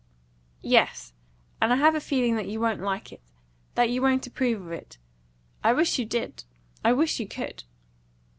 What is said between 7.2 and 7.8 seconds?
could!"